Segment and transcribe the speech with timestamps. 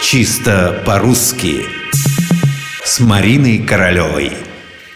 [0.00, 1.64] Чисто по-русски
[2.84, 4.32] С Мариной Королевой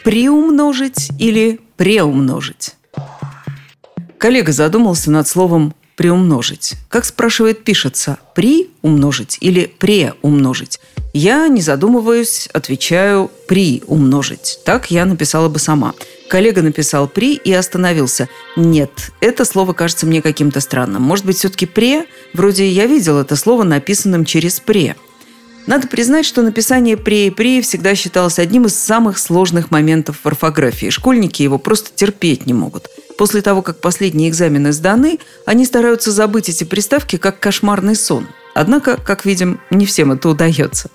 [0.05, 2.77] Приумножить или преумножить?
[4.17, 6.75] Коллега задумался над словом «приумножить».
[6.89, 10.81] Как, спрашивает, пишется «при умножить» или «преумножить»?
[11.13, 14.59] Я, не задумываюсь, отвечаю «при умножить».
[14.65, 15.95] Так я написала бы сама.
[16.29, 18.29] Коллега написал «при» и остановился.
[18.57, 21.03] Нет, это слово кажется мне каким-то странным.
[21.03, 22.07] Может быть, все-таки «пре»?
[22.35, 24.97] Вроде я видел это слово написанным через «пре».
[25.69, 30.27] Надо признать, что написание «пре» и «при» всегда считалось одним из самых сложных моментов в
[30.27, 30.91] орфографии.
[30.91, 32.89] Школьники его просто терпеть не могут.
[33.23, 38.27] После того, как последние экзамены сданы, они стараются забыть эти приставки как кошмарный сон.
[38.53, 40.91] Однако, как видим, не всем это удается.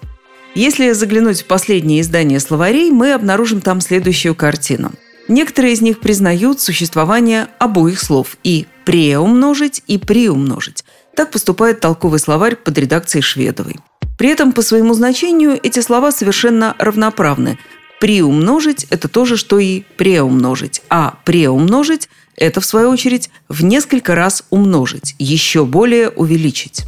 [0.54, 4.92] Если заглянуть в последнее издание словарей, мы обнаружим там следующую картину.
[5.30, 10.84] Некоторые из них признают существование обоих слов и «преумножить» и «приумножить».
[11.16, 13.78] Так поступает толковый словарь под редакцией Шведовой.
[14.18, 17.58] При этом по своему значению эти слова совершенно равноправны.
[18.00, 24.14] Приумножить– это то же, что и преумножить, а преумножить– это, в свою очередь, в несколько
[24.14, 26.86] раз умножить, еще более увеличить.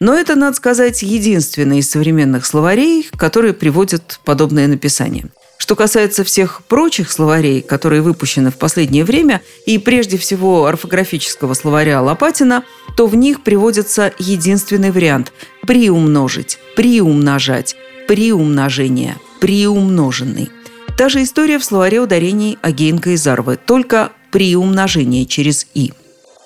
[0.00, 5.26] Но это, надо сказать, единственный из современных словарей, которые приводят подобное написание.
[5.58, 12.02] Что касается всех прочих словарей, которые выпущены в последнее время, и прежде всего орфографического словаря
[12.02, 12.64] Лопатина,
[12.96, 15.32] то в них приводится единственный вариант–
[15.66, 17.76] приумножить, приумножать,
[18.08, 20.52] приумножение, приумноженный.
[20.96, 25.92] Та же история в словаре ударений Агеенко и Зарвы, только приумножение через «и».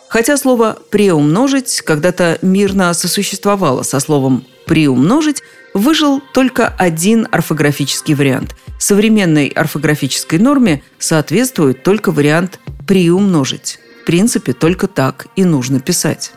[0.09, 5.43] Хотя слово «преумножить» когда-то мирно сосуществовало со словом «приумножить»,
[5.75, 8.57] выжил только один орфографический вариант.
[8.79, 13.79] Современной орфографической норме соответствует только вариант «приумножить».
[14.01, 16.33] В принципе, только так и нужно писать.